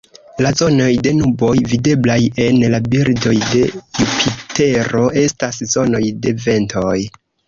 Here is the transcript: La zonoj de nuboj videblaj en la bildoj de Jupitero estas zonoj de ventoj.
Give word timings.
La 0.43 0.49
zonoj 0.59 0.85
de 1.07 1.11
nuboj 1.17 1.49
videblaj 1.73 2.15
en 2.45 2.57
la 2.75 2.79
bildoj 2.93 3.33
de 3.49 3.61
Jupitero 3.65 5.05
estas 5.25 5.61
zonoj 5.75 6.03
de 6.25 6.35
ventoj. 6.47 6.97